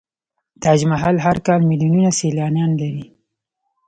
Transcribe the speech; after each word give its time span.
تاج 0.61 0.79
محل 0.91 1.17
هر 1.25 1.37
کال 1.47 1.61
میلیونونه 1.69 2.11
سیلانیان 2.19 2.71
لري. 2.81 3.05